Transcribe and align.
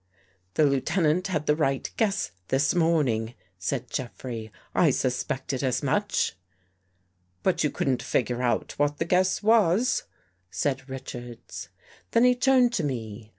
The 0.55 0.65
Lieutenant 0.65 1.27
had 1.27 1.45
the 1.45 1.55
right 1.55 1.87
guess 1.95 2.31
this 2.47 2.73
morn 2.73 3.07
ing," 3.07 3.33
said 3.59 3.91
Jeffrey." 3.91 4.51
I 4.73 4.89
suspected 4.89 5.61
as 5.61 5.83
much."" 5.83 6.35
But 7.43 7.63
you 7.63 7.69
couldn't 7.69 8.01
figure 8.01 8.41
out 8.41 8.71
what 8.79 8.97
the 8.97 9.05
guess 9.05 9.43
was," 9.43 10.05
said 10.49 10.89
Richards. 10.89 11.69
Then 12.13 12.23
he 12.23 12.33
turned 12.33 12.73
to 12.73 12.83
me. 12.83 13.29